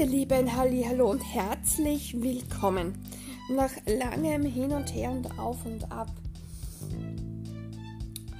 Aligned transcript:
ihr 0.00 0.06
Lieben, 0.06 0.56
hallo 0.56 1.10
und 1.10 1.20
herzlich 1.20 2.22
willkommen. 2.22 2.94
Nach 3.50 3.70
langem 3.84 4.46
Hin 4.46 4.72
und 4.72 4.94
Her 4.94 5.10
und 5.10 5.38
Auf 5.38 5.66
und 5.66 5.92
Ab 5.92 6.10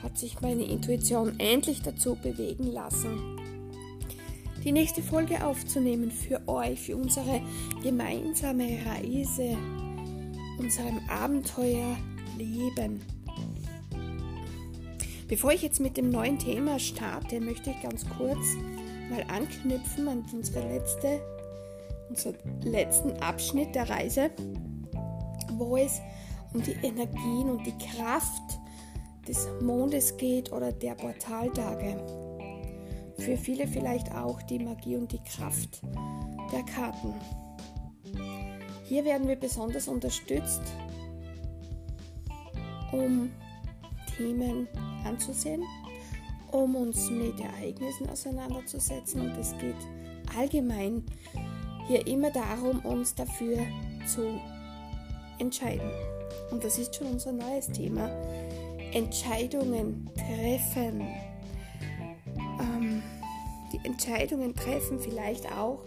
hat 0.03 0.17
sich 0.17 0.41
meine 0.41 0.65
Intuition 0.65 1.39
endlich 1.39 1.83
dazu 1.83 2.15
bewegen 2.15 2.73
lassen, 2.73 3.37
die 4.65 4.73
nächste 4.73 5.03
Folge 5.03 5.45
aufzunehmen 5.45 6.11
für 6.11 6.41
euch, 6.49 6.81
für 6.81 6.97
unsere 6.97 7.43
gemeinsame 7.83 8.79
Reise, 8.87 9.59
unserem 10.59 10.99
Abenteuer 11.11 11.95
Leben. 12.39 13.03
Bevor 15.29 15.53
ich 15.53 15.61
jetzt 15.61 15.81
mit 15.81 15.99
dem 15.99 16.09
neuen 16.09 16.39
Thema 16.39 16.79
starte, 16.79 17.39
möchte 17.39 17.69
ich 17.69 17.83
ganz 17.83 18.07
kurz 18.17 18.57
mal 19.11 19.27
anknüpfen 19.29 20.09
an 20.09 20.25
unsere 20.33 20.67
letzte, 20.67 21.21
unseren 22.11 22.37
letzten 22.63 23.13
Abschnitt 23.23 23.75
der 23.75 23.89
Reise, 23.89 24.31
wo 25.53 25.77
es 25.77 26.01
um 26.53 26.63
die 26.63 26.77
Energien 26.83 27.51
und 27.51 27.65
die 27.65 27.79
Kraft 27.79 28.59
des 29.27 29.49
Mondes 29.63 30.17
geht 30.17 30.53
oder 30.53 30.73
der 30.73 30.95
Portaltage. 30.95 31.97
Für 33.19 33.37
viele 33.37 33.67
vielleicht 33.67 34.13
auch 34.15 34.43
die 34.43 34.59
Magie 34.59 34.97
und 34.97 35.13
die 35.13 35.23
Kraft 35.23 35.83
der 36.53 36.63
Karten. 36.65 37.15
Hier 38.85 39.05
werden 39.05 39.29
wir 39.29 39.37
besonders 39.37 39.87
unterstützt, 39.87 40.63
um 42.91 43.31
Themen 44.17 44.67
anzusehen, 45.05 45.63
um 46.51 46.75
uns 46.75 47.09
mit 47.11 47.39
Ereignissen 47.39 48.11
auseinanderzusetzen. 48.11 49.21
Und 49.21 49.39
es 49.39 49.57
geht 49.59 49.77
allgemein 50.37 51.05
hier 51.91 52.07
immer 52.07 52.31
darum, 52.31 52.79
uns 52.85 53.17
dafür 53.17 53.59
zu 54.07 54.41
entscheiden. 55.41 55.91
Und 56.53 56.63
das 56.63 56.79
ist 56.79 56.95
schon 56.95 57.09
unser 57.09 57.33
neues 57.33 57.67
Thema. 57.67 58.09
Entscheidungen 58.93 60.09
treffen. 60.15 61.05
Ähm, 62.61 63.03
die 63.73 63.85
Entscheidungen 63.85 64.55
treffen 64.55 65.01
vielleicht 65.01 65.51
auch, 65.53 65.83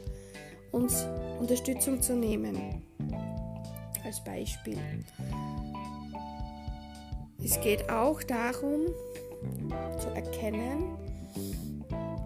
uns 0.74 1.08
Unterstützung 1.40 2.02
zu 2.02 2.18
nehmen. 2.18 2.84
Als 4.04 4.22
Beispiel. 4.26 4.80
Es 7.42 7.62
geht 7.62 7.90
auch 7.90 8.22
darum, 8.24 8.88
zu 10.00 10.10
erkennen, 10.10 10.98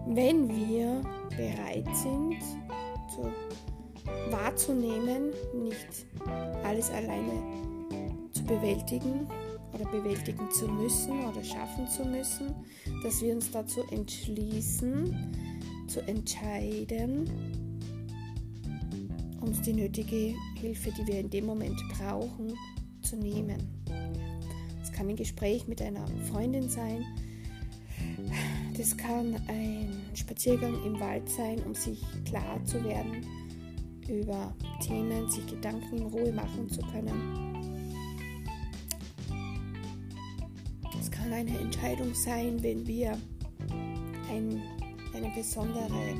wenn 0.08 0.48
wir 0.48 1.00
bereit 1.36 1.96
sind, 1.96 2.38
zu, 3.18 4.32
wahrzunehmen, 4.32 5.32
nicht 5.54 6.06
alles 6.64 6.90
alleine 6.90 7.42
zu 8.32 8.44
bewältigen 8.44 9.26
oder 9.72 9.84
bewältigen 9.90 10.50
zu 10.50 10.68
müssen 10.68 11.24
oder 11.24 11.42
schaffen 11.44 11.86
zu 11.88 12.04
müssen, 12.04 12.54
dass 13.02 13.20
wir 13.22 13.34
uns 13.34 13.50
dazu 13.50 13.82
entschließen, 13.90 15.34
zu 15.88 16.00
entscheiden, 16.02 17.30
uns 19.40 19.62
die 19.62 19.72
nötige 19.72 20.34
Hilfe, 20.60 20.90
die 20.92 21.06
wir 21.06 21.20
in 21.20 21.30
dem 21.30 21.46
Moment 21.46 21.80
brauchen, 21.96 22.54
zu 23.02 23.16
nehmen 23.16 23.78
kann 24.98 25.08
ein 25.08 25.16
Gespräch 25.16 25.68
mit 25.68 25.80
einer 25.80 26.04
Freundin 26.28 26.68
sein. 26.68 27.06
Das 28.78 28.96
kann 28.96 29.34
ein 29.48 29.90
Spaziergang 30.14 30.72
im 30.84 31.00
Wald 31.00 31.28
sein, 31.28 31.60
um 31.66 31.74
sich 31.74 32.00
klar 32.24 32.64
zu 32.64 32.82
werden 32.84 33.26
über 34.08 34.54
Themen, 34.80 35.28
sich 35.28 35.44
Gedanken 35.48 35.98
in 35.98 36.06
Ruhe 36.06 36.30
machen 36.32 36.68
zu 36.68 36.80
können. 36.82 37.74
Es 41.00 41.10
kann 41.10 41.32
eine 41.32 41.58
Entscheidung 41.58 42.14
sein, 42.14 42.62
wenn 42.62 42.86
wir 42.86 43.18
ein, 44.30 44.62
eine 45.12 45.30
besondere 45.34 46.14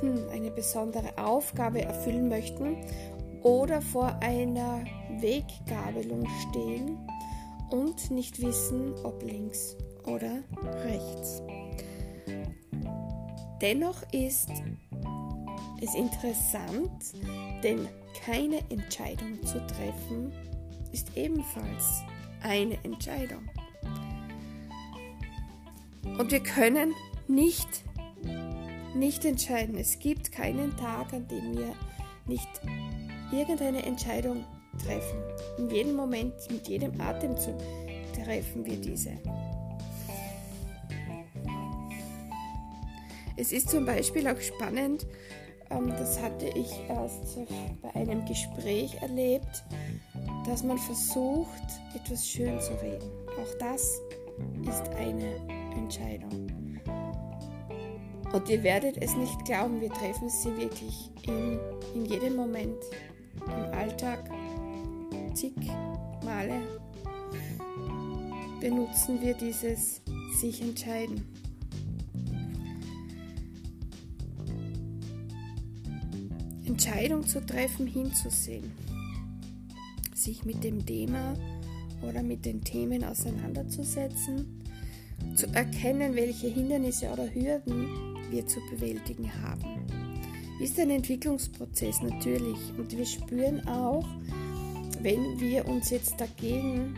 hm, 0.00 0.28
eine 0.32 0.52
besondere 0.52 1.18
Aufgabe 1.18 1.82
erfüllen 1.82 2.28
möchten 2.28 2.76
oder 3.42 3.82
vor 3.82 4.16
einer 4.22 4.84
Weggabelung 5.18 6.24
stehen 6.48 6.98
und 7.70 8.12
nicht 8.12 8.40
wissen, 8.40 8.94
ob 9.02 9.24
links 9.24 9.76
oder 10.06 10.42
rechts. 10.84 11.42
Dennoch 13.60 14.02
ist 14.12 14.50
es 15.82 15.94
interessant, 15.94 17.14
denn 17.62 17.88
keine 18.24 18.58
Entscheidung 18.70 19.42
zu 19.44 19.58
treffen 19.66 20.32
ist 20.92 21.16
ebenfalls 21.16 22.02
eine 22.42 22.76
Entscheidung. 22.84 23.48
Und 26.18 26.30
wir 26.30 26.40
können 26.40 26.94
nicht, 27.28 27.68
nicht 28.94 29.24
entscheiden. 29.24 29.76
Es 29.78 29.98
gibt 29.98 30.32
keinen 30.32 30.76
Tag, 30.76 31.12
an 31.12 31.28
dem 31.28 31.56
wir 31.56 31.72
nicht 32.26 32.48
irgendeine 33.32 33.82
Entscheidung 33.84 34.44
treffen. 34.84 35.18
In 35.58 35.70
jedem 35.70 35.94
Moment, 35.94 36.34
mit 36.50 36.68
jedem 36.68 37.00
Atemzug 37.00 37.58
treffen 38.14 38.64
wir 38.64 38.76
diese. 38.76 39.12
Es 43.40 43.52
ist 43.52 43.70
zum 43.70 43.86
Beispiel 43.86 44.28
auch 44.28 44.38
spannend, 44.38 45.06
ähm, 45.70 45.88
das 45.88 46.20
hatte 46.20 46.50
ich 46.54 46.70
erst 46.90 47.38
bei 47.80 47.94
einem 47.94 48.22
Gespräch 48.26 48.94
erlebt, 49.00 49.64
dass 50.46 50.62
man 50.62 50.76
versucht, 50.76 51.48
etwas 51.94 52.28
schön 52.28 52.60
zu 52.60 52.72
reden. 52.82 53.10
Auch 53.40 53.58
das 53.58 53.98
ist 54.68 54.88
eine 54.98 55.36
Entscheidung. 55.74 56.48
Und 58.30 58.48
ihr 58.50 58.62
werdet 58.62 59.02
es 59.02 59.16
nicht 59.16 59.42
glauben, 59.46 59.80
wir 59.80 59.88
treffen 59.88 60.28
sie 60.28 60.54
wirklich 60.58 61.10
in, 61.26 61.58
in 61.94 62.04
jedem 62.04 62.36
Moment 62.36 62.84
im 63.46 63.78
Alltag 63.78 64.30
zig 65.32 65.54
Male 66.22 66.60
benutzen 68.60 69.22
wir 69.22 69.32
dieses 69.32 70.02
sich 70.38 70.60
entscheiden. 70.60 71.39
Entscheidung 76.70 77.26
zu 77.26 77.44
treffen, 77.44 77.88
hinzusehen, 77.88 78.70
sich 80.14 80.44
mit 80.44 80.62
dem 80.62 80.86
Thema 80.86 81.34
oder 82.00 82.22
mit 82.22 82.46
den 82.46 82.62
Themen 82.62 83.02
auseinanderzusetzen, 83.02 84.62
zu 85.34 85.48
erkennen, 85.48 86.14
welche 86.14 86.46
Hindernisse 86.46 87.10
oder 87.10 87.26
Hürden 87.34 87.88
wir 88.30 88.46
zu 88.46 88.60
bewältigen 88.70 89.28
haben. 89.42 89.84
Ist 90.60 90.78
ein 90.78 90.90
Entwicklungsprozess 90.90 92.02
natürlich. 92.02 92.58
Und 92.78 92.96
wir 92.96 93.04
spüren 93.04 93.66
auch, 93.66 94.06
wenn 95.02 95.40
wir 95.40 95.66
uns 95.66 95.90
jetzt 95.90 96.20
dagegen 96.20 96.94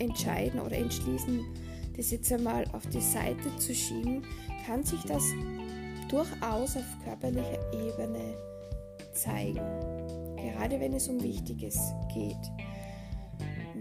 entscheiden 0.00 0.58
oder 0.58 0.76
entschließen, 0.76 1.44
das 1.96 2.10
jetzt 2.10 2.32
einmal 2.32 2.64
auf 2.72 2.88
die 2.88 3.00
Seite 3.00 3.56
zu 3.56 3.72
schieben, 3.72 4.22
kann 4.66 4.82
sich 4.82 5.02
das 5.02 5.22
durchaus 6.08 6.76
auf 6.76 7.04
körperlicher 7.04 7.60
Ebene 7.72 8.34
zeigen, 9.14 9.64
gerade 10.36 10.78
wenn 10.80 10.92
es 10.92 11.08
um 11.08 11.22
Wichtiges 11.22 11.78
geht. 12.12 12.36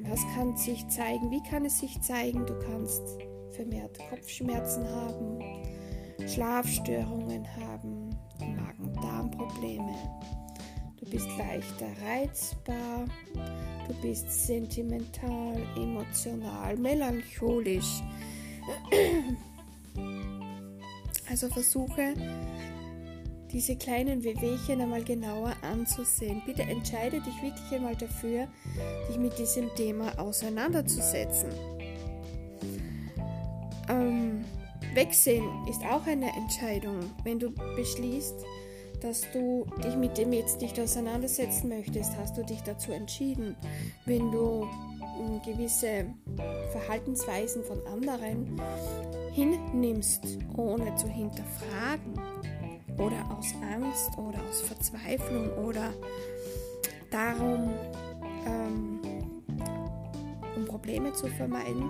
Was 0.10 0.22
kann 0.36 0.56
sich 0.58 0.88
zeigen? 0.90 1.32
Wie 1.32 1.42
kann 1.50 1.66
es 1.66 1.80
sich 1.80 2.02
zeigen? 2.02 2.46
Du 2.46 2.58
kannst 2.60 3.02
vermehrt 3.52 3.98
Kopfschmerzen 4.10 4.88
haben, 4.88 5.40
Schlafstörungen 6.28 7.48
haben, 7.58 8.10
Magen-Darm-Probleme. 8.40 9.94
Du 11.00 11.10
bist 11.10 11.28
leichter 11.38 11.88
reizbar, 12.06 13.06
du 13.88 13.94
bist 14.02 14.30
sentimental, 14.46 15.62
emotional, 15.76 16.78
melancholisch. 16.78 18.02
Also 21.30 21.48
versuche 21.50 22.14
diese 23.54 23.76
kleinen 23.76 24.24
Wehwehchen 24.24 24.82
einmal 24.82 25.04
genauer 25.04 25.54
anzusehen. 25.62 26.42
Bitte 26.46 26.64
entscheide 26.64 27.22
dich 27.22 27.42
wirklich 27.42 27.72
einmal 27.72 27.96
dafür, 27.96 28.48
dich 29.08 29.18
mit 29.18 29.38
diesem 29.38 29.74
Thema 29.76 30.18
auseinanderzusetzen. 30.20 31.52
Ähm, 33.90 34.44
Wegsehen 34.96 35.46
ist 35.70 35.82
auch 35.84 36.06
eine 36.08 36.36
Entscheidung. 36.36 37.00
Wenn 37.24 37.40
du 37.40 37.52
beschließt, 37.76 38.36
dass 39.02 39.30
du 39.32 39.66
dich 39.84 39.96
mit 39.96 40.18
dem 40.18 40.34
jetzt 40.34 40.62
nicht 40.62 40.80
auseinandersetzen 40.80 41.70
möchtest, 41.70 42.16
hast 42.18 42.38
du 42.38 42.44
dich 42.44 42.62
dazu 42.62 42.92
entschieden. 42.92 43.56
Wenn 44.06 44.32
du 44.32 44.66
hm, 44.66 45.42
gewisse 45.46 46.06
Verhaltensweisen 46.72 47.64
von 47.64 47.86
anderen 47.88 48.60
hinnimmst, 49.34 50.40
ohne 50.56 50.96
zu 50.96 51.08
hinterfragen, 51.08 52.14
oder 52.98 53.38
aus 53.38 53.54
Angst 53.74 54.18
oder 54.18 54.40
aus 54.50 54.62
Verzweiflung 54.62 55.50
oder 55.66 55.94
darum, 57.10 57.74
ähm, 58.46 59.00
um 60.56 60.66
Probleme 60.66 61.14
zu 61.14 61.28
vermeiden, 61.28 61.86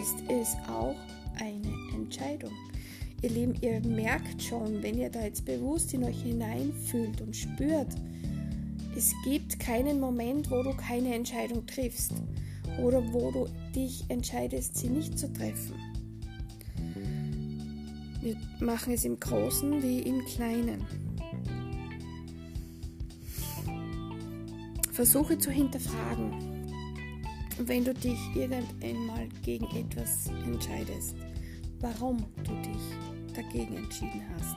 ist 0.00 0.16
es 0.28 0.56
auch 0.68 0.96
eine 1.40 1.72
Entscheidung. 1.94 2.52
Ihr 3.22 3.30
Lieben, 3.30 3.54
ihr 3.62 3.80
merkt 3.80 4.42
schon, 4.42 4.82
wenn 4.82 4.96
ihr 4.96 5.10
da 5.10 5.24
jetzt 5.24 5.44
bewusst 5.44 5.92
in 5.92 6.04
euch 6.04 6.22
hineinfühlt 6.22 7.20
und 7.20 7.34
spürt, 7.34 7.88
es 8.96 9.12
gibt 9.24 9.58
keinen 9.58 10.00
Moment, 10.00 10.50
wo 10.50 10.62
du 10.62 10.72
keine 10.74 11.14
Entscheidung 11.14 11.66
triffst 11.66 12.12
oder 12.82 13.02
wo 13.12 13.30
du 13.30 13.48
dich 13.74 14.04
entscheidest, 14.08 14.76
sie 14.76 14.88
nicht 14.88 15.18
zu 15.18 15.32
treffen. 15.32 15.74
Wir 18.20 18.36
machen 18.60 18.92
es 18.92 19.04
im 19.04 19.18
Großen 19.18 19.82
wie 19.82 20.00
im 20.00 20.24
Kleinen. 20.24 20.84
Versuche 24.92 25.38
zu 25.38 25.52
hinterfragen, 25.52 26.32
wenn 27.60 27.84
du 27.84 27.94
dich 27.94 28.18
irgendeinmal 28.34 29.28
gegen 29.44 29.66
etwas 29.66 30.28
entscheidest, 30.44 31.14
warum 31.80 32.16
du 32.42 32.52
dich 32.62 33.34
dagegen 33.36 33.76
entschieden 33.76 34.22
hast. 34.34 34.56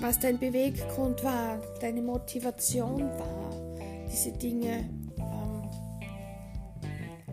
Was 0.00 0.18
dein 0.18 0.38
Beweggrund 0.38 1.22
war, 1.22 1.60
deine 1.80 2.00
Motivation 2.00 3.02
war, 3.02 3.76
diese 4.10 4.32
Dinge 4.32 4.88
ähm, 5.18 5.68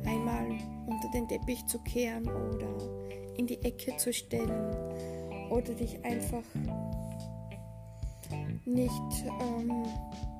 einmal 0.05 0.47
unter 0.87 1.09
den 1.13 1.27
Teppich 1.29 1.65
zu 1.67 1.79
kehren 1.79 2.27
oder 2.27 3.04
in 3.37 3.47
die 3.47 3.61
Ecke 3.63 3.95
zu 3.97 4.13
stellen 4.13 4.75
oder 5.49 5.73
dich 5.73 6.03
einfach 6.03 6.43
nicht 8.65 8.91
ähm, 9.41 9.85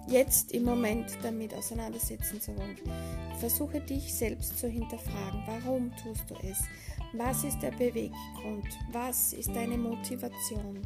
jetzt 0.08 0.52
im 0.52 0.64
Moment 0.64 1.18
damit 1.24 1.54
auseinandersetzen 1.54 2.42
zu 2.42 2.56
wollen. 2.58 2.78
Versuche 3.40 3.80
dich 3.82 4.14
selbst 4.14 4.58
zu 4.58 4.68
hinterfragen. 4.68 5.44
Warum 5.46 5.92
tust 5.98 6.30
du 6.30 6.36
es? 6.44 6.60
Was 7.14 7.44
ist 7.44 7.60
der 7.62 7.72
Beweggrund? 7.72 8.68
Was 8.92 9.34
ist 9.34 9.50
deine 9.56 9.78
Motivation? 9.78 10.82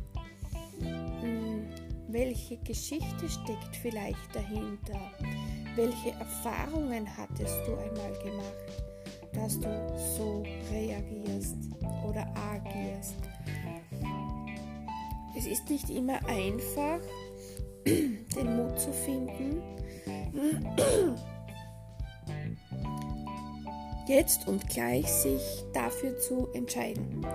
Hm, 0.79 1.67
welche 2.09 2.57
Geschichte 2.57 3.29
steckt 3.29 3.75
vielleicht 3.81 4.35
dahinter? 4.35 4.99
Welche 5.75 6.11
Erfahrungen 6.11 7.07
hattest 7.17 7.55
du 7.65 7.75
einmal 7.75 8.11
gemacht, 8.23 8.88
dass 9.33 9.59
du 9.59 9.67
so 10.17 10.43
reagierst 10.71 11.57
oder 12.07 12.27
agierst? 12.35 13.15
Es 15.37 15.45
ist 15.47 15.69
nicht 15.69 15.89
immer 15.89 16.19
einfach, 16.27 16.99
den 17.85 18.55
Mut 18.55 18.79
zu 18.79 18.91
finden, 18.91 19.61
jetzt 24.07 24.47
und 24.47 24.67
gleich 24.69 25.07
sich 25.07 25.63
dafür 25.73 26.17
zu 26.19 26.47
entscheiden. 26.53 27.25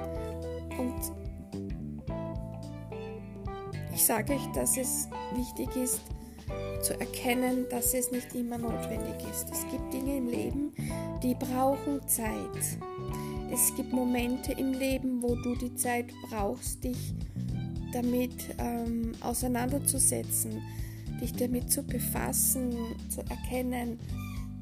Und 0.79 0.95
ich 3.95 4.05
sage 4.05 4.35
euch, 4.35 4.47
dass 4.55 4.77
es 4.77 5.09
wichtig 5.35 5.75
ist 5.77 6.01
zu 6.83 6.99
erkennen, 7.01 7.67
dass 7.71 7.95
es 7.95 8.11
nicht 8.11 8.35
immer 8.35 8.59
notwendig 8.59 9.15
ist. 9.31 9.51
Es 9.51 9.67
gibt 9.71 9.93
Dinge 9.93 10.17
im 10.19 10.29
Leben, 10.29 10.75
die 11.25 11.35
brauchen 11.35 12.07
Zeit. 12.07 12.79
Es 13.51 13.75
gibt 13.75 13.93
Momente 13.93 14.53
im 14.53 14.73
Leben, 14.73 15.23
wo 15.23 15.35
du 15.35 15.57
die 15.57 15.75
Zeit 15.75 16.13
brauchst, 16.29 16.85
dich 16.85 17.15
damit 17.93 18.55
ähm, 18.59 19.13
auseinanderzusetzen, 19.23 20.61
dich 21.21 21.33
damit 21.33 21.73
zu 21.73 21.83
befassen, 21.83 22.73
zu 23.09 23.23
erkennen, 23.23 23.99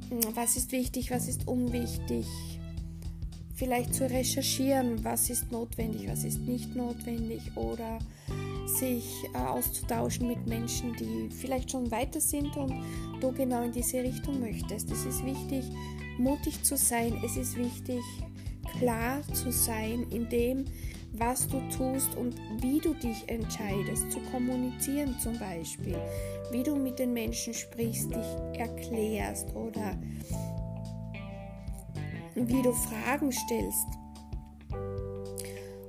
hm, 0.09 0.21
was 0.35 0.57
ist 0.57 0.71
wichtig, 0.71 1.11
was 1.11 1.27
ist 1.27 1.49
unwichtig, 1.49 2.27
vielleicht 3.55 3.95
zu 3.95 4.09
recherchieren, 4.09 5.03
was 5.03 5.31
ist 5.31 5.51
notwendig, 5.51 6.09
was 6.09 6.23
ist 6.23 6.41
nicht 6.41 6.77
notwendig 6.77 7.41
oder 7.57 7.99
sich 8.67 9.05
äh, 9.35 9.39
auszutauschen 9.39 10.29
mit 10.29 10.47
Menschen, 10.47 10.95
die 10.95 11.35
vielleicht 11.35 11.73
schon 11.73 11.91
weiter 11.91 12.21
sind 12.21 12.57
und 12.57 12.73
du 13.21 13.33
genau 13.33 13.65
in 13.65 13.73
diese 13.73 14.03
Richtung 14.03 14.39
möchtest. 14.39 14.91
Es 14.93 15.05
ist 15.05 15.25
wichtig, 15.25 15.65
mutig 16.19 16.63
zu 16.65 16.77
sein, 16.77 17.21
es 17.25 17.37
ist 17.37 17.57
wichtig, 17.57 18.03
klar 18.79 19.23
zu 19.33 19.51
sein 19.51 20.07
in 20.11 20.29
dem, 20.29 20.65
was 21.13 21.47
du 21.47 21.61
tust 21.77 22.15
und 22.17 22.35
wie 22.63 22.81
du 22.81 22.95
dich 22.95 23.29
entscheidest, 23.29 24.11
zu 24.11 24.19
kommunizieren 24.31 25.15
zum 25.21 25.39
Beispiel, 25.39 25.99
wie 26.51 26.63
du 26.63 26.75
mit 26.75 26.99
den 26.99 27.13
Menschen 27.13 27.53
sprichst, 27.53 28.11
dich 28.11 28.59
erklärst 28.59 29.55
oder 29.55 29.99
wie 32.35 32.63
du 32.63 32.73
Fragen 32.73 33.31
stellst. 33.31 33.87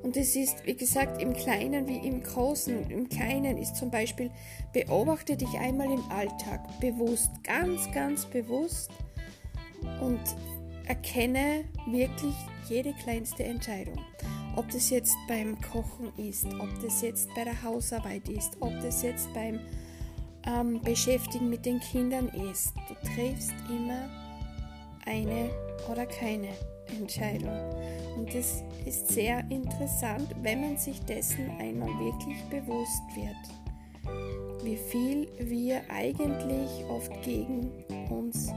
Und 0.04 0.18
es 0.18 0.36
ist, 0.36 0.66
wie 0.66 0.76
gesagt, 0.76 1.22
im 1.22 1.34
Kleinen 1.34 1.88
wie 1.88 2.06
im 2.06 2.22
Großen. 2.22 2.92
Im 2.92 3.08
Kleinen 3.08 3.58
ist 3.58 3.78
zum 3.78 3.90
Beispiel, 3.90 4.30
beobachte 4.74 5.38
dich 5.38 5.58
einmal 5.58 5.90
im 5.90 6.04
Alltag 6.12 6.62
bewusst, 6.82 7.32
ganz, 7.44 7.90
ganz 7.94 8.26
bewusst 8.26 8.92
und 10.02 10.22
erkenne 10.86 11.66
wirklich 11.88 12.36
jede 12.68 12.94
kleinste 12.94 13.44
Entscheidung. 13.44 14.00
Ob 14.56 14.70
das 14.70 14.90
jetzt 14.90 15.16
beim 15.28 15.60
Kochen 15.62 16.12
ist, 16.18 16.46
ob 16.46 16.70
das 16.82 17.02
jetzt 17.02 17.30
bei 17.36 17.44
der 17.44 17.64
Hausarbeit 17.64 18.30
ist, 18.30 18.58
ob 18.60 18.74
das 18.82 19.02
jetzt 19.02 19.34
beim 19.34 19.60
ähm, 20.46 20.80
Beschäftigen 20.82 21.50
mit 21.50 21.66
den 21.66 21.80
Kindern 21.80 22.30
ist. 22.52 22.74
Du 22.88 22.94
triffst 23.16 23.54
immer 23.70 24.10
eine 25.06 25.50
oder 25.90 26.06
keine 26.06 26.50
Entscheidung. 27.00 27.58
Und 28.16 28.34
das 28.34 28.64
ist 28.86 29.08
sehr 29.10 29.40
interessant, 29.50 30.36
wenn 30.42 30.62
man 30.62 30.78
sich 30.78 31.00
dessen 31.02 31.50
einmal 31.60 31.90
wirklich 32.00 32.42
bewusst 32.50 33.02
wird, 33.16 34.64
wie 34.64 34.78
viel 34.78 35.28
wir 35.40 35.82
eigentlich 35.90 36.86
oft 36.90 37.12
gegen 37.24 37.72
uns 38.10 38.52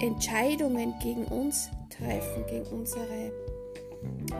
Entscheidungen 0.00 0.94
gegen 1.02 1.24
uns 1.26 1.70
treffen, 1.90 2.44
gegen 2.46 2.66
unsere 2.66 3.32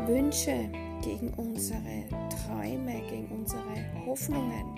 Wünsche, 0.07 0.71
gegen 1.03 1.33
unsere 1.35 2.05
Träume, 2.29 3.03
gegen 3.09 3.29
unsere 3.29 4.07
Hoffnungen, 4.07 4.77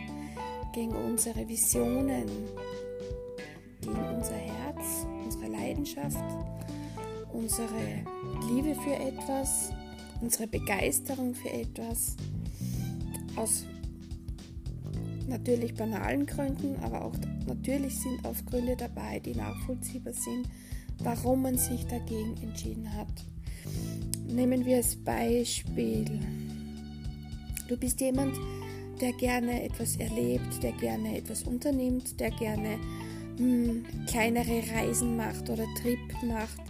gegen 0.73 0.93
unsere 0.93 1.49
Visionen, 1.49 2.26
gegen 3.81 4.05
unser 4.17 4.35
Herz, 4.35 5.07
unsere 5.25 5.49
Leidenschaft, 5.49 6.25
unsere 7.33 8.05
Liebe 8.49 8.75
für 8.81 8.95
etwas, 8.95 9.73
unsere 10.21 10.47
Begeisterung 10.47 11.35
für 11.35 11.50
etwas, 11.50 12.17
aus 13.37 13.64
natürlich 15.31 15.75
banalen 15.75 16.27
Gründen, 16.27 16.77
aber 16.83 17.05
auch 17.05 17.15
natürlich 17.47 17.99
sind 18.01 18.25
auch 18.27 18.37
Gründe 18.51 18.77
dabei, 18.77 19.21
die 19.21 19.35
nachvollziehbar 19.35 20.13
sind, 20.13 20.49
warum 20.99 21.43
man 21.43 21.57
sich 21.57 21.87
dagegen 21.87 22.37
entschieden 22.43 22.93
hat. 22.95 23.25
Nehmen 24.27 24.65
wir 24.67 24.77
als 24.77 24.97
Beispiel. 24.97 26.05
Du 27.69 27.77
bist 27.77 28.01
jemand, 28.01 28.37
der 29.01 29.13
gerne 29.15 29.63
etwas 29.63 29.97
erlebt, 29.97 30.63
der 30.63 30.73
gerne 30.73 31.17
etwas 31.17 31.45
unternimmt, 31.45 32.19
der 32.21 32.31
gerne 32.33 32.79
mh, 33.39 33.39
hm, 33.39 33.85
kleinere 34.07 34.63
Reisen 34.75 35.17
macht 35.17 35.49
oder 35.49 35.65
Trip 35.81 35.99
macht, 36.27 36.61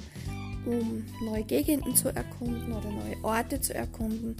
um 0.67 1.05
neue 1.25 1.45
Gegenden 1.45 1.97
zu 1.97 2.15
erkunden 2.15 2.73
oder 2.73 2.91
neue 2.91 3.25
Orte 3.25 3.61
zu 3.61 3.75
erkunden. 3.75 4.37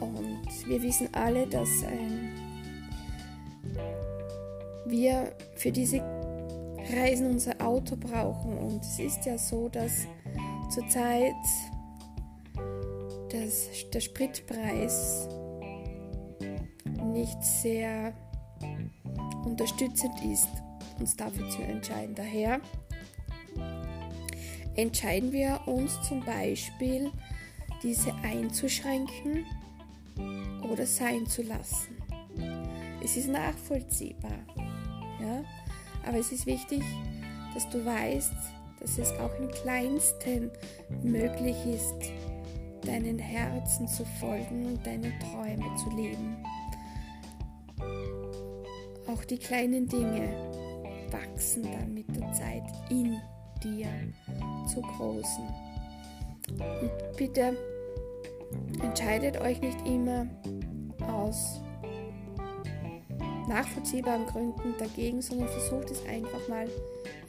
Und 0.00 0.68
wir 0.68 0.82
wissen 0.82 1.08
alle, 1.12 1.46
dass 1.46 1.68
ähm, 1.82 2.47
wir 4.90 5.32
für 5.56 5.72
diese 5.72 6.00
Reisen 6.92 7.30
unser 7.30 7.60
Auto 7.60 7.96
brauchen. 7.96 8.56
Und 8.58 8.82
es 8.82 8.98
ist 8.98 9.26
ja 9.26 9.36
so, 9.38 9.68
dass 9.68 10.06
zurzeit 10.70 11.34
dass 13.30 13.68
der 13.92 14.00
Spritpreis 14.00 15.28
nicht 17.12 17.42
sehr 17.42 18.12
unterstützend 19.44 20.14
ist, 20.24 20.48
uns 20.98 21.16
dafür 21.16 21.48
zu 21.50 21.62
entscheiden. 21.62 22.14
Daher 22.14 22.60
entscheiden 24.76 25.32
wir 25.32 25.60
uns 25.66 26.00
zum 26.02 26.24
Beispiel, 26.24 27.10
diese 27.82 28.12
einzuschränken 28.24 29.44
oder 30.68 30.84
sein 30.84 31.26
zu 31.26 31.42
lassen. 31.42 31.96
Es 33.02 33.16
ist 33.16 33.28
nachvollziehbar, 33.28 34.38
ja? 35.20 35.42
aber 36.06 36.18
es 36.18 36.32
ist 36.32 36.46
wichtig, 36.46 36.82
dass 37.54 37.68
du 37.70 37.84
weißt, 37.84 38.32
dass 38.80 38.98
es 38.98 39.12
auch 39.18 39.34
im 39.38 39.48
kleinsten 39.50 40.50
möglich 41.02 41.56
ist, 41.66 42.12
deinen 42.86 43.18
Herzen 43.18 43.88
zu 43.88 44.04
folgen 44.20 44.66
und 44.66 44.86
deine 44.86 45.12
Träume 45.18 45.74
zu 45.76 45.90
leben. 45.90 46.36
Auch 49.08 49.24
die 49.24 49.38
kleinen 49.38 49.88
Dinge 49.88 50.28
wachsen 51.10 51.62
dann 51.62 51.94
mit 51.94 52.14
der 52.14 52.32
Zeit 52.32 52.64
in 52.90 53.18
dir 53.62 53.88
zu 54.66 54.80
großen. 54.80 55.44
Und 56.50 57.16
bitte 57.16 57.56
entscheidet 58.82 59.40
euch 59.40 59.60
nicht 59.60 59.78
immer 59.86 60.26
aus 61.06 61.60
nachvollziehbaren 63.48 64.26
Gründen 64.26 64.74
dagegen, 64.78 65.22
sondern 65.22 65.48
versucht 65.48 65.90
es 65.90 66.04
einfach 66.06 66.48
mal 66.48 66.68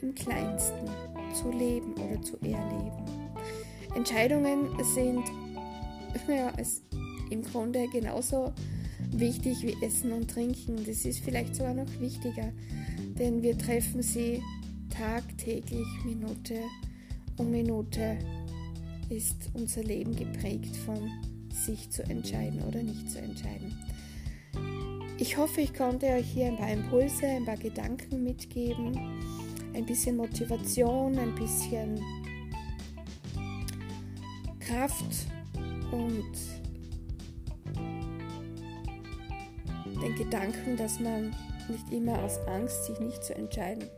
im 0.02 0.14
kleinsten 0.14 0.86
zu 1.34 1.50
leben 1.50 1.94
oder 1.94 2.20
zu 2.22 2.36
erleben. 2.42 3.04
Entscheidungen 3.94 4.68
sind 4.94 5.24
ja, 6.28 6.52
im 7.30 7.42
Grunde 7.42 7.86
genauso 7.92 8.52
wichtig 9.10 9.62
wie 9.62 9.76
Essen 9.84 10.12
und 10.12 10.30
Trinken. 10.30 10.76
Das 10.86 11.04
ist 11.04 11.20
vielleicht 11.20 11.56
sogar 11.56 11.74
noch 11.74 12.00
wichtiger, 12.00 12.52
denn 13.18 13.42
wir 13.42 13.56
treffen 13.58 14.02
sie 14.02 14.42
tagtäglich, 14.90 15.86
Minute 16.04 16.60
um 17.40 17.50
Minute 17.50 18.18
ist 19.08 19.50
unser 19.54 19.82
Leben 19.82 20.14
geprägt 20.14 20.76
von 20.76 21.10
sich 21.50 21.88
zu 21.90 22.02
entscheiden 22.02 22.62
oder 22.62 22.82
nicht 22.82 23.10
zu 23.10 23.18
entscheiden. 23.18 23.74
Ich 25.20 25.36
hoffe, 25.36 25.60
ich 25.60 25.74
konnte 25.74 26.06
euch 26.06 26.30
hier 26.30 26.46
ein 26.46 26.56
paar 26.56 26.72
Impulse, 26.72 27.26
ein 27.26 27.44
paar 27.44 27.58
Gedanken 27.58 28.24
mitgeben, 28.24 28.98
ein 29.74 29.84
bisschen 29.84 30.16
Motivation, 30.16 31.18
ein 31.18 31.34
bisschen 31.34 32.02
Kraft 34.60 35.26
und 35.92 36.32
den 40.02 40.14
Gedanken, 40.16 40.78
dass 40.78 40.98
man 40.98 41.36
nicht 41.68 41.92
immer 41.92 42.24
aus 42.24 42.38
Angst, 42.46 42.86
sich 42.86 42.98
nicht 43.00 43.22
zu 43.22 43.34
entscheiden, 43.34 43.90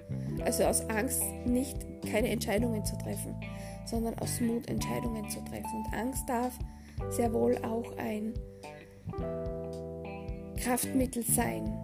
also 0.45 0.65
aus 0.65 0.81
Angst, 0.91 1.23
nicht 1.47 1.87
keine 2.11 2.31
Entscheidungen 2.31 2.85
zu 2.85 2.99
treffen, 2.99 3.37
sondern 3.87 4.19
aus 4.19 4.41
Mut, 4.41 4.69
Entscheidungen 4.69 5.31
zu 5.31 5.39
treffen. 5.45 5.85
Und 5.85 5.95
Angst 5.95 6.29
darf 6.29 6.59
sehr 7.11 7.33
wohl 7.33 7.57
auch 7.59 7.97
ein 7.97 8.35
Kraftmittel 10.63 11.25
sein, 11.25 11.77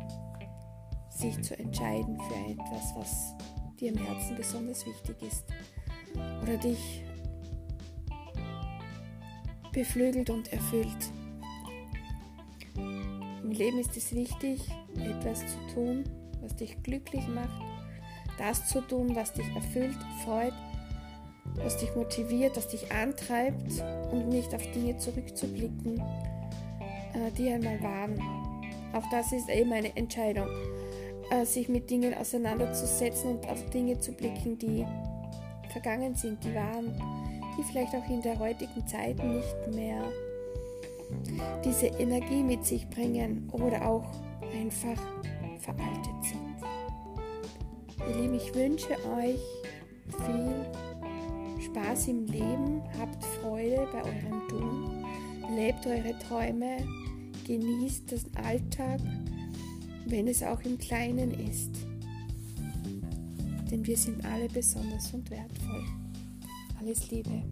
sich 1.11 1.43
zu 1.43 1.59
entscheiden 1.59 2.17
für 2.29 2.53
etwas, 2.53 2.95
was 2.95 3.35
dir 3.81 3.89
im 3.93 3.99
Herzen 3.99 4.37
besonders 4.37 4.87
wichtig 4.87 5.17
ist 5.21 5.45
oder 6.43 6.57
dich 6.59 7.03
beflügelt 9.73 10.31
und 10.31 10.53
erfüllt. 10.53 11.11
Im 12.77 13.51
Leben 13.51 13.79
ist 13.81 13.97
es 13.97 14.15
wichtig, 14.15 14.61
etwas 14.95 15.41
zu 15.41 15.75
tun, 15.75 16.05
was 16.41 16.55
dich 16.55 16.81
glücklich 16.85 17.27
macht, 17.27 17.61
das 18.39 18.69
zu 18.69 18.81
tun, 18.83 19.17
was 19.17 19.33
dich 19.33 19.49
erfüllt, 19.57 19.99
freut, 20.25 20.55
was 21.57 21.79
dich 21.79 21.93
motiviert, 21.97 22.57
was 22.57 22.69
dich 22.69 22.93
antreibt 22.93 23.83
und 24.13 24.29
nicht 24.29 24.55
auf 24.55 24.63
Dinge 24.71 24.97
zurückzublicken, 24.99 25.99
äh, 25.99 27.33
die 27.37 27.51
einmal 27.51 27.83
waren. 27.83 28.48
Auch 28.93 29.05
das 29.11 29.33
ist 29.33 29.49
eben 29.49 29.73
eine 29.73 29.97
Entscheidung, 29.97 30.49
äh, 31.31 31.45
sich 31.45 31.69
mit 31.69 31.91
Dingen 31.91 32.15
auseinanderzusetzen 32.15 33.37
und 33.37 33.49
auf 33.49 33.69
Dinge 33.71 33.99
zu 33.99 34.13
blicken, 34.13 34.59
die 34.59 34.87
vergangen 35.71 36.15
sind, 36.15 36.43
die 36.43 36.55
waren, 36.55 36.95
die 37.57 37.63
vielleicht 37.65 37.95
auch 37.95 38.09
in 38.09 38.23
der 38.23 38.39
heutigen 38.39 38.87
Zeit 38.87 39.23
nicht 39.23 39.75
mehr 39.75 40.03
diese 41.65 41.87
Energie 41.87 42.43
mit 42.43 42.65
sich 42.65 42.89
bringen 42.89 43.49
oder 43.53 43.89
auch 43.89 44.07
einfach 44.55 45.01
veraltet 45.59 46.23
sind. 46.23 46.57
Ihr 48.09 48.23
Lieben, 48.23 48.35
ich 48.35 48.55
wünsche 48.55 48.93
euch 49.17 49.41
viel 50.27 51.65
Spaß 51.65 52.09
im 52.09 52.27
Leben, 52.27 52.83
habt 52.99 53.23
Freude 53.25 53.87
bei 53.93 53.99
eurem 53.99 54.49
Tun, 54.49 55.05
lebt 55.55 55.87
eure 55.87 56.19
Träume, 56.19 56.79
genießt 57.49 58.11
den 58.11 58.45
Alltag, 58.45 59.01
wenn 60.07 60.29
es 60.29 60.43
auch 60.43 60.61
im 60.63 60.77
Kleinen 60.77 61.33
ist. 61.49 61.71
Denn 63.71 63.87
wir 63.87 63.97
sind 63.97 64.25
alle 64.25 64.49
besonders 64.49 65.13
und 65.15 65.31
wertvoll. 65.31 65.85
Alles 66.79 67.11
Liebe. 67.11 67.43